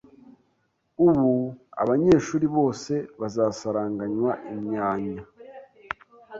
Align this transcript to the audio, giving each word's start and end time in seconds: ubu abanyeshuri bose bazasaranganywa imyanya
ubu 1.07 1.31
abanyeshuri 1.81 2.45
bose 2.57 2.93
bazasaranganywa 3.19 4.31
imyanya 4.53 5.21